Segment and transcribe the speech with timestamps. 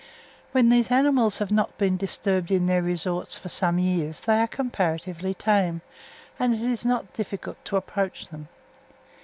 [0.51, 4.47] When these animals have not been disturbed in their resorts for some years they are
[4.47, 5.81] comparatively tame,
[6.39, 8.47] and it is not difficult to approach them.